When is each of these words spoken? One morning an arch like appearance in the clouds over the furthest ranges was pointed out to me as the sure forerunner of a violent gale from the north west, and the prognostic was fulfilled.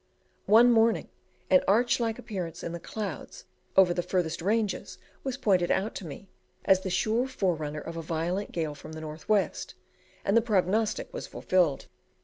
One 0.47 0.71
morning 0.71 1.09
an 1.51 1.63
arch 1.67 1.99
like 1.99 2.17
appearance 2.17 2.63
in 2.63 2.71
the 2.71 2.79
clouds 2.79 3.45
over 3.77 3.93
the 3.93 4.01
furthest 4.01 4.41
ranges 4.41 4.97
was 5.23 5.37
pointed 5.37 5.69
out 5.69 5.93
to 5.97 6.07
me 6.07 6.27
as 6.65 6.79
the 6.81 6.89
sure 6.89 7.27
forerunner 7.27 7.81
of 7.81 7.97
a 7.97 8.01
violent 8.01 8.51
gale 8.51 8.73
from 8.73 8.93
the 8.93 9.01
north 9.01 9.29
west, 9.29 9.75
and 10.25 10.35
the 10.35 10.41
prognostic 10.41 11.13
was 11.13 11.27
fulfilled. 11.27 11.85